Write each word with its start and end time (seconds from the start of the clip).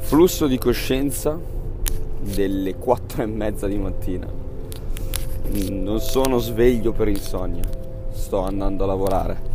Flusso 0.00 0.46
di 0.46 0.58
coscienza 0.58 1.38
delle 2.20 2.74
4 2.76 3.22
e 3.22 3.26
mezza 3.26 3.66
di 3.66 3.78
mattina. 3.78 4.26
Non 5.70 6.00
sono 6.00 6.38
sveglio 6.38 6.92
per 6.92 7.08
insonnia, 7.08 7.64
sto 8.10 8.40
andando 8.40 8.84
a 8.84 8.86
lavorare 8.86 9.54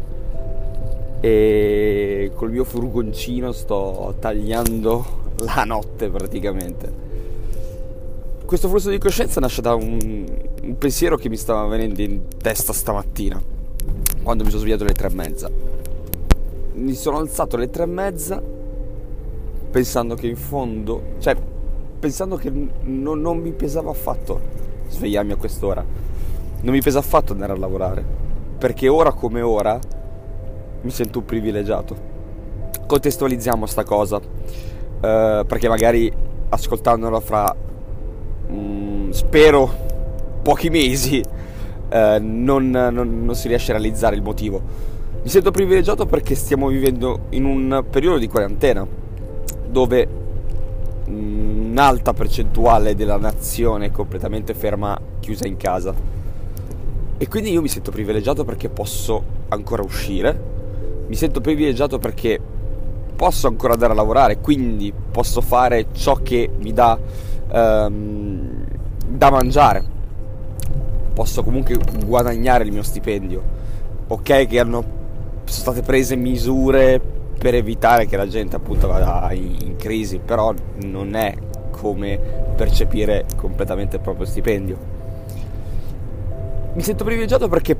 e 1.23 2.31
col 2.33 2.49
mio 2.49 2.63
furgoncino 2.63 3.51
sto 3.51 4.15
tagliando 4.19 5.05
la 5.45 5.63
notte 5.63 6.09
praticamente. 6.09 7.09
Questo 8.43 8.67
flusso 8.67 8.89
di 8.89 8.97
coscienza 8.97 9.39
nasce 9.39 9.61
da 9.61 9.75
un, 9.75 10.25
un 10.63 10.77
pensiero 10.77 11.15
che 11.15 11.29
mi 11.29 11.37
stava 11.37 11.65
venendo 11.67 12.01
in 12.01 12.23
testa 12.37 12.73
stamattina, 12.73 13.41
quando 14.23 14.43
mi 14.43 14.49
sono 14.49 14.61
svegliato 14.61 14.83
alle 14.83 14.93
tre 14.93 15.07
e 15.07 15.13
mezza. 15.13 15.49
Mi 16.73 16.93
sono 16.93 17.17
alzato 17.17 17.55
alle 17.55 17.69
tre 17.69 17.83
e 17.83 17.87
mezza 17.87 18.41
pensando 19.71 20.15
che 20.15 20.27
in 20.27 20.35
fondo, 20.35 21.01
cioè 21.19 21.35
pensando 21.99 22.35
che 22.35 22.51
non, 22.51 23.21
non 23.21 23.37
mi 23.37 23.51
pesava 23.51 23.91
affatto 23.91 24.39
svegliarmi 24.89 25.31
a 25.31 25.35
quest'ora, 25.37 25.83
non 26.61 26.73
mi 26.73 26.81
pesa 26.81 26.99
affatto 26.99 27.31
andare 27.31 27.53
a 27.53 27.57
lavorare, 27.57 28.03
perché 28.57 28.87
ora 28.87 29.13
come 29.13 29.41
ora 29.41 29.79
mi 30.81 30.91
sento 30.91 31.19
un 31.19 31.25
privilegiato. 31.25 32.09
Contestualizziamo 32.85 33.65
sta 33.65 33.83
cosa, 33.83 34.19
eh, 34.19 35.43
perché 35.47 35.69
magari 35.69 36.11
ascoltandola 36.49 37.19
fra, 37.21 37.55
mh, 38.47 38.53
mm, 38.53 39.09
spero, 39.11 39.71
pochi 40.41 40.69
mesi, 40.69 41.23
eh, 41.91 42.19
non, 42.19 42.69
non, 42.69 43.25
non 43.25 43.35
si 43.35 43.47
riesce 43.47 43.71
a 43.71 43.75
realizzare 43.75 44.15
il 44.15 44.21
motivo. 44.21 44.61
Mi 45.21 45.29
sento 45.29 45.51
privilegiato 45.51 46.05
perché 46.05 46.33
stiamo 46.33 46.67
vivendo 46.67 47.25
in 47.29 47.45
un 47.45 47.83
periodo 47.89 48.17
di 48.17 48.27
quarantena 48.27 48.87
dove 49.67 50.07
un'alta 51.05 52.13
percentuale 52.13 52.95
della 52.95 53.17
nazione 53.17 53.87
è 53.87 53.91
completamente 53.91 54.53
ferma, 54.53 54.99
chiusa 55.19 55.47
in 55.47 55.57
casa. 55.57 55.93
E 57.17 57.27
quindi 57.27 57.51
io 57.51 57.61
mi 57.61 57.67
sento 57.67 57.91
privilegiato 57.91 58.43
perché 58.43 58.69
posso 58.69 59.23
ancora 59.49 59.83
uscire, 59.83 60.49
mi 61.07 61.15
sento 61.15 61.39
privilegiato 61.39 61.99
perché 61.99 62.39
posso 63.15 63.47
ancora 63.47 63.73
andare 63.73 63.91
a 63.91 63.95
lavorare, 63.95 64.39
quindi 64.39 64.91
posso 65.11 65.41
fare 65.41 65.87
ciò 65.91 66.15
che 66.15 66.49
mi 66.57 66.73
dà 66.73 66.97
um, 67.51 68.65
da 69.07 69.29
mangiare, 69.29 69.83
posso 71.13 71.43
comunque 71.43 71.77
guadagnare 72.05 72.63
il 72.63 72.71
mio 72.71 72.83
stipendio. 72.83 73.41
Ok 74.07 74.47
che 74.47 74.59
hanno, 74.59 74.83
sono 75.45 75.61
state 75.61 75.81
prese 75.81 76.15
misure 76.15 77.01
per 77.37 77.55
evitare 77.55 78.05
che 78.05 78.17
la 78.17 78.27
gente 78.27 78.55
appunto 78.55 78.87
vada 78.87 79.31
in, 79.33 79.75
crisi, 79.77 80.19
però 80.19 80.53
non 80.83 81.15
è 81.15 81.35
come 81.71 82.19
percepire 82.55 83.25
completamente 83.35 83.95
il 83.95 84.01
proprio 84.01 84.25
stipendio. 84.25 84.77
Mi 86.73 86.83
sento 86.83 87.03
privilegiato 87.03 87.47
perché 87.47 87.75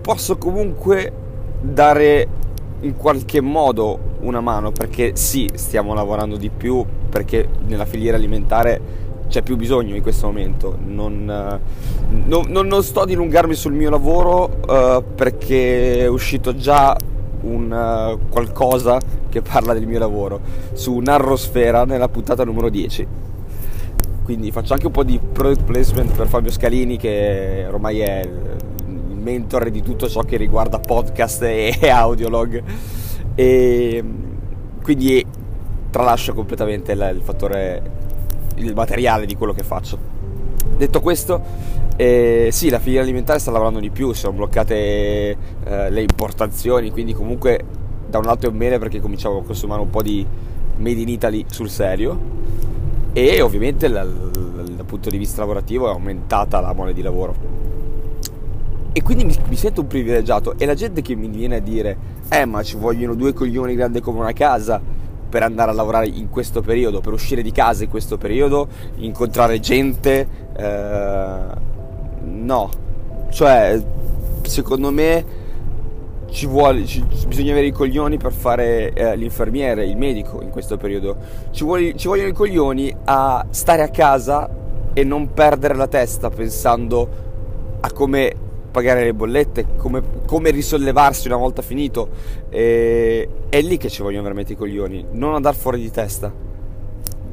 posso 0.00 0.38
comunque 0.38 1.12
dare 1.60 2.28
in 2.80 2.96
qualche 2.96 3.40
modo 3.40 4.12
una 4.20 4.40
mano, 4.40 4.70
perché 4.70 5.16
sì, 5.16 5.48
stiamo 5.54 5.92
lavorando 5.92 6.36
di 6.36 6.50
più, 6.50 6.84
perché 7.08 7.48
nella 7.66 7.86
filiera 7.86 8.16
alimentare 8.16 8.80
c'è 9.34 9.42
più 9.42 9.56
bisogno 9.56 9.96
in 9.96 10.02
questo 10.02 10.26
momento. 10.26 10.78
Non, 10.86 11.24
non, 11.24 12.44
non, 12.46 12.66
non 12.68 12.84
sto 12.84 13.00
a 13.00 13.04
dilungarmi 13.04 13.54
sul 13.54 13.72
mio 13.72 13.90
lavoro 13.90 14.44
uh, 14.44 15.02
perché 15.12 15.98
è 15.98 16.06
uscito 16.06 16.54
già 16.54 16.96
un 17.40 17.64
uh, 17.64 18.28
qualcosa 18.28 19.00
che 19.28 19.42
parla 19.42 19.72
del 19.72 19.88
mio 19.88 19.98
lavoro 19.98 20.40
su 20.74 20.96
Narrosfera 20.98 21.84
nella 21.84 22.08
puntata 22.08 22.44
numero 22.44 22.68
10. 22.68 23.06
Quindi 24.22 24.52
faccio 24.52 24.72
anche 24.72 24.86
un 24.86 24.92
po' 24.92 25.02
di 25.02 25.18
product 25.18 25.64
placement 25.64 26.14
per 26.14 26.28
Fabio 26.28 26.52
Scalini 26.52 26.96
che 26.96 27.66
ormai 27.68 27.98
è 27.98 28.20
il 28.20 29.16
mentore 29.16 29.72
di 29.72 29.82
tutto 29.82 30.08
ciò 30.08 30.20
che 30.20 30.36
riguarda 30.36 30.78
podcast 30.78 31.42
e 31.42 31.76
audiolog 31.90 32.62
e 33.34 34.04
quindi 34.80 35.26
tralascio 35.90 36.34
completamente 36.34 36.92
il 36.92 37.20
fattore 37.20 38.02
il 38.56 38.74
materiale 38.74 39.26
di 39.26 39.36
quello 39.36 39.52
che 39.52 39.62
faccio. 39.62 39.98
Detto 40.76 41.00
questo, 41.00 41.42
e 41.96 42.48
sì, 42.50 42.68
la 42.68 42.78
filiera 42.78 43.04
alimentare 43.04 43.38
sta 43.38 43.50
lavorando 43.50 43.78
di 43.78 43.90
più, 43.90 44.12
sono 44.12 44.32
bloccate 44.32 44.74
eh, 44.74 45.36
le 45.90 46.00
importazioni, 46.00 46.90
quindi 46.90 47.12
comunque 47.12 47.64
da 48.08 48.18
un 48.18 48.24
lato 48.24 48.46
è 48.46 48.48
un 48.48 48.58
bene 48.58 48.78
perché 48.78 49.00
cominciamo 49.00 49.38
a 49.38 49.42
consumare 49.42 49.80
un 49.80 49.90
po' 49.90 50.02
di 50.02 50.26
made 50.76 51.00
in 51.00 51.08
Italy 51.08 51.44
sul 51.48 51.70
serio 51.70 52.18
e 53.12 53.40
ovviamente 53.40 53.88
dal 53.88 54.84
punto 54.86 55.08
di 55.08 55.18
vista 55.18 55.40
lavorativo 55.40 55.88
è 55.88 55.90
aumentata 55.90 56.60
la 56.60 56.72
mole 56.72 56.92
di 56.92 57.02
lavoro. 57.02 57.52
E 58.92 59.02
quindi 59.02 59.24
mi, 59.24 59.36
mi, 59.48 59.56
sento 59.56 59.80
un 59.80 59.86
privilegiato 59.88 60.56
e 60.56 60.66
la 60.66 60.74
gente 60.74 61.02
che 61.02 61.16
mi 61.16 61.28
viene 61.28 61.56
a 61.56 61.60
dire 61.60 61.96
eh 62.28 62.44
ma 62.44 62.62
ci 62.62 62.76
vogliono 62.76 63.14
due 63.14 63.32
coglioni 63.32 63.74
grandi 63.74 64.00
come 64.00 64.20
una 64.20 64.32
casa 64.32 64.80
per 65.34 65.42
andare 65.42 65.72
a 65.72 65.74
lavorare 65.74 66.06
in 66.06 66.30
questo 66.30 66.60
periodo, 66.60 67.00
per 67.00 67.12
uscire 67.12 67.42
di 67.42 67.50
casa 67.50 67.82
in 67.82 67.90
questo 67.90 68.16
periodo, 68.18 68.68
incontrare 68.98 69.58
gente... 69.58 70.28
Eh, 70.56 71.38
no, 72.22 72.70
cioè 73.30 73.82
secondo 74.42 74.92
me 74.92 75.24
ci 76.30 76.46
vuole, 76.46 76.86
ci, 76.86 77.04
bisogna 77.26 77.50
avere 77.50 77.66
i 77.66 77.72
coglioni 77.72 78.16
per 78.16 78.30
fare 78.30 78.92
eh, 78.92 79.16
l'infermiere, 79.16 79.84
il 79.84 79.96
medico 79.96 80.40
in 80.40 80.50
questo 80.50 80.76
periodo. 80.76 81.16
Ci, 81.50 81.64
vuole, 81.64 81.96
ci, 81.96 82.06
vogliono 82.06 82.28
i 82.28 82.32
coglioni 82.32 82.94
a 83.06 83.44
stare 83.50 83.82
a 83.82 83.88
casa 83.88 84.48
e 84.92 85.02
non 85.02 85.32
perdere 85.32 85.74
la 85.74 85.88
testa 85.88 86.30
pensando 86.30 87.08
a 87.80 87.90
come 87.90 88.34
pagare 88.74 89.04
le 89.04 89.14
bollette, 89.14 89.76
come, 89.76 90.02
come 90.26 90.50
risollevarsi 90.50 91.28
una 91.28 91.36
volta 91.36 91.62
finito. 91.62 92.08
E, 92.50 93.28
è 93.48 93.60
lì 93.60 93.76
che 93.76 93.88
ci 93.88 94.02
vogliono 94.02 94.24
veramente 94.24 94.54
i 94.54 94.56
coglioni, 94.56 95.06
non 95.12 95.36
andare 95.36 95.54
fuori 95.54 95.80
di 95.80 95.92
testa. 95.92 96.32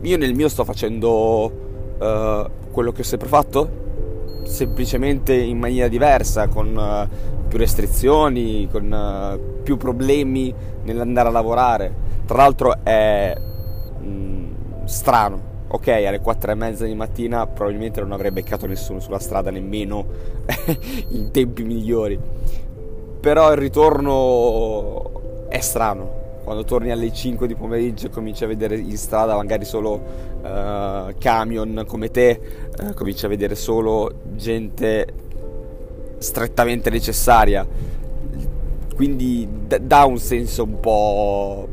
Io 0.02 0.18
nel 0.18 0.35
mio 0.35 0.47
sto 0.50 0.63
facendo 0.63 1.52
uh, 1.97 2.50
quello 2.69 2.91
che 2.91 3.02
ho 3.02 3.03
sempre 3.03 3.28
fatto, 3.28 3.69
semplicemente 4.44 5.34
in 5.34 5.57
maniera 5.57 5.88
diversa, 5.88 6.47
con 6.47 6.75
uh, 6.75 7.47
più 7.47 7.58
restrizioni, 7.58 8.68
con 8.72 8.91
uh, 8.91 9.63
più 9.63 9.78
problemi 9.78 10.53
nell'andare 10.84 11.29
a 11.29 11.31
lavorare. 11.31 11.94
Tra 12.28 12.38
l'altro 12.38 12.84
è 12.84 13.35
mh, 14.00 14.06
mm, 14.06 14.52
strano, 14.85 15.41
ok, 15.74 15.88
alle 15.88 16.20
4 16.20 16.52
e 16.52 16.56
mezza 16.56 16.86
di 16.86 16.94
mattina 16.94 17.48
probabilmente 17.48 18.02
non 18.02 18.12
avrei 18.12 18.32
beccato 18.32 18.68
nessuno 18.68 19.00
sulla 19.00 19.20
strada, 19.20 19.52
nemmeno 19.52 20.06
in 21.09 21.32
tempi 21.32 21.64
migliori. 21.64 22.20
Però 23.20 23.52
il 23.52 23.58
ritorno 23.58 25.48
è 25.48 25.59
strano, 25.59 26.20
quando 26.44 26.66
torni 26.66 26.92
alle 26.92 27.14
5 27.14 27.48
di 27.48 27.56
pomeriggio 27.56 28.08
e 28.08 28.09
cominci 28.09 28.44
a 28.44 28.48
vedere 28.48 28.76
in 28.78 28.98
strada 28.98 29.36
magari 29.36 29.64
solo 29.64 30.02
uh, 30.42 31.14
camion 31.18 31.84
come 31.88 32.09
te, 32.09 32.42
uh, 32.82 32.94
cominci 32.94 33.26
a 33.26 33.30
vedere 33.30 33.56
solo 33.56 34.12
gente 34.36 35.08
strettamente 36.18 36.90
necessaria. 36.90 37.66
Quindi 38.94 39.48
d- 39.68 39.80
dà 39.80 40.03
un 40.03 40.18
senso 40.18 40.64
un 40.64 40.80
po'... 40.80 41.68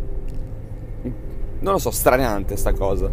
non 1.59 1.73
lo 1.73 1.79
so, 1.79 1.91
straniante 1.91 2.57
sta 2.57 2.73
cosa. 2.73 3.11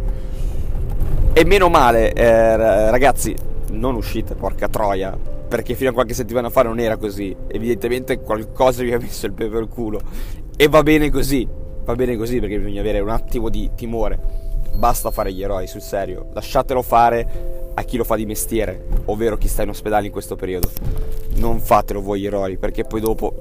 E 1.38 1.44
meno 1.44 1.68
male, 1.68 2.14
eh, 2.14 2.56
ragazzi, 2.90 3.36
non 3.72 3.94
uscite, 3.94 4.34
porca 4.34 4.68
troia, 4.68 5.14
perché 5.46 5.74
fino 5.74 5.90
a 5.90 5.92
qualche 5.92 6.14
settimana 6.14 6.48
fa 6.48 6.62
non 6.62 6.80
era 6.80 6.96
così. 6.96 7.36
Evidentemente 7.48 8.20
qualcosa 8.20 8.82
vi 8.82 8.94
ha 8.94 8.98
messo 8.98 9.26
il 9.26 9.34
pepe 9.34 9.50
per 9.50 9.68
culo. 9.68 10.00
E 10.56 10.66
va 10.68 10.82
bene 10.82 11.10
così, 11.10 11.46
va 11.84 11.94
bene 11.94 12.16
così 12.16 12.40
perché 12.40 12.56
bisogna 12.58 12.80
avere 12.80 13.00
un 13.00 13.10
attimo 13.10 13.50
di 13.50 13.68
timore. 13.74 14.18
Basta 14.76 15.10
fare 15.10 15.30
gli 15.30 15.42
eroi, 15.42 15.66
sul 15.66 15.82
serio. 15.82 16.28
Lasciatelo 16.32 16.80
fare 16.80 17.72
a 17.74 17.82
chi 17.82 17.98
lo 17.98 18.04
fa 18.04 18.16
di 18.16 18.24
mestiere, 18.24 18.86
ovvero 19.04 19.36
chi 19.36 19.48
sta 19.48 19.62
in 19.62 19.68
ospedale 19.68 20.06
in 20.06 20.12
questo 20.12 20.36
periodo. 20.36 20.70
Non 21.34 21.60
fatelo 21.60 22.00
voi 22.00 22.20
gli 22.20 22.26
eroi, 22.26 22.56
perché 22.56 22.84
poi 22.84 23.02
dopo 23.02 23.34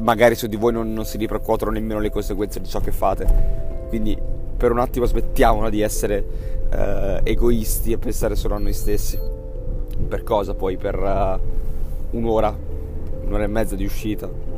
magari 0.00 0.34
su 0.34 0.46
di 0.48 0.56
voi 0.56 0.74
non, 0.74 0.92
non 0.92 1.06
si 1.06 1.16
ripercuotono 1.16 1.70
nemmeno 1.70 1.98
le 1.98 2.10
conseguenze 2.10 2.60
di 2.60 2.68
ciò 2.68 2.80
che 2.80 2.92
fate. 2.92 3.86
Quindi 3.88 4.39
per 4.60 4.72
un 4.72 4.78
attimo 4.78 5.06
smettiamola 5.06 5.70
di 5.70 5.80
essere 5.80 6.24
uh, 6.70 7.20
egoisti 7.22 7.92
e 7.92 7.96
pensare 7.96 8.36
solo 8.36 8.56
a 8.56 8.58
noi 8.58 8.74
stessi. 8.74 9.18
Per 10.06 10.22
cosa 10.22 10.52
poi? 10.52 10.76
Per 10.76 10.98
uh, 10.98 12.16
un'ora, 12.16 12.54
un'ora 13.24 13.42
e 13.42 13.46
mezza 13.46 13.74
di 13.74 13.84
uscita 13.86 14.50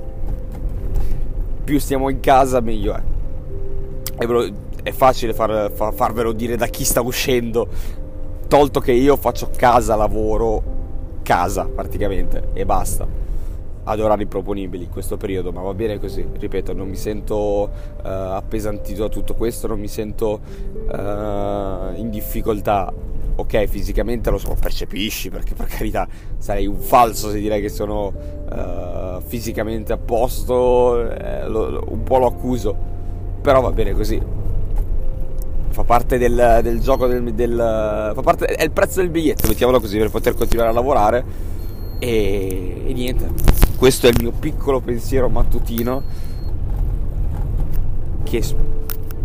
più 1.65 1.79
stiamo 1.79 2.09
in 2.09 2.21
casa 2.21 2.61
meglio 2.61 2.95
è. 2.95 3.03
È, 4.19 4.53
è 4.83 4.93
facile 4.93 5.33
far, 5.33 5.71
far, 5.73 5.95
farvelo 5.95 6.33
dire 6.33 6.57
da 6.57 6.67
chi 6.67 6.85
sta 6.85 7.01
uscendo, 7.01 7.69
tolto 8.49 8.81
che 8.81 8.93
io 8.93 9.17
faccio 9.17 9.49
casa, 9.55 9.95
lavoro, 9.95 10.63
casa 11.23 11.65
praticamente 11.65 12.49
e 12.53 12.65
basta. 12.65 13.07
Ad 13.85 14.01
orari 14.01 14.27
proponibili 14.27 14.85
in 14.85 14.91
questo 14.91 15.17
periodo, 15.17 15.51
ma 15.51 15.61
va 15.61 15.75
bene 15.75 15.99
così, 15.99 16.25
ripeto, 16.39 16.73
non 16.73 16.89
mi 16.89 16.97
sento 16.97 17.35
uh, 17.35 18.01
appesantito 18.03 19.03
da 19.03 19.09
tutto 19.09 19.35
questo, 19.35 19.67
non 19.67 19.81
mi 19.81 19.89
sento 19.89 20.41
uh, 20.89 21.99
in 21.99 22.09
difficoltà. 22.11 22.93
Ok, 23.35 23.65
fisicamente 23.65 24.31
lo 24.31 24.37
so, 24.37 24.55
percepisci, 24.61 25.31
perché 25.31 25.55
per 25.55 25.67
carità 25.67 26.07
sarei 26.37 26.67
un 26.67 26.77
falso 26.77 27.31
se 27.31 27.39
direi 27.39 27.63
che 27.63 27.71
sono 27.71 28.13
uh, 28.51 29.21
fisicamente 29.23 29.95
a 29.95 29.97
posto, 29.97 31.11
eh, 31.11 31.49
lo, 31.49 31.83
un 31.89 32.03
po' 32.03 32.19
lo 32.19 32.27
accuso, 32.27 32.77
però 33.41 33.63
va 33.63 33.73
bene 33.73 33.93
così. 33.93 34.21
Fa 35.71 35.85
parte 35.85 36.19
del, 36.19 36.61
del 36.63 36.81
gioco 36.81 37.07
del, 37.07 37.33
del, 37.33 38.13
fa 38.15 38.21
parte, 38.21 38.45
è 38.45 38.63
il 38.63 38.71
prezzo 38.71 39.01
del 39.01 39.09
biglietto, 39.09 39.49
mettiamolo 39.49 39.81
così, 39.81 39.97
per 39.97 40.11
poter 40.11 40.35
continuare 40.35 40.69
a 40.69 40.75
lavorare 40.75 41.25
e, 41.99 42.83
e 42.87 42.93
niente 42.93 43.62
questo 43.83 44.07
è 44.07 44.11
il 44.11 44.17
mio 44.21 44.31
piccolo 44.31 44.79
pensiero 44.79 45.29
mattutino 45.29 46.03
che 48.23 48.41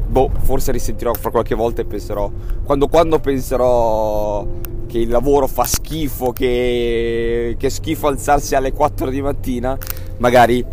boh, 0.08 0.32
forse 0.42 0.72
risentirò 0.72 1.14
fra 1.14 1.30
qualche 1.30 1.54
volta 1.54 1.84
e 1.84 1.86
penserò 1.86 2.32
quando, 2.64 2.88
quando 2.88 3.20
penserò 3.20 4.48
che 4.88 4.98
il 4.98 5.10
lavoro 5.10 5.46
fa 5.46 5.64
schifo, 5.64 6.32
che, 6.32 7.56
che 7.56 7.70
schifo 7.70 8.08
alzarsi 8.08 8.56
alle 8.56 8.74
4 8.74 9.12
di 9.12 9.22
mattina, 9.22 9.78
magari 10.18 10.66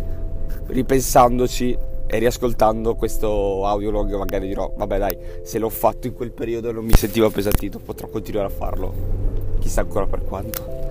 ripensandoci 0.65 1.77
e 2.07 2.17
riascoltando 2.17 2.95
questo 2.95 3.67
audiolog 3.67 4.15
magari 4.15 4.47
dirò 4.47 4.73
vabbè 4.75 4.97
dai 4.97 5.17
se 5.43 5.59
l'ho 5.59 5.69
fatto 5.69 6.07
in 6.07 6.15
quel 6.15 6.31
periodo 6.31 6.69
e 6.69 6.71
non 6.71 6.85
mi 6.85 6.93
sentivo 6.93 7.27
appesantito 7.27 7.77
potrò 7.77 8.07
continuare 8.07 8.47
a 8.47 8.51
farlo 8.51 8.93
chissà 9.59 9.81
ancora 9.81 10.07
per 10.07 10.23
quanto 10.23 10.84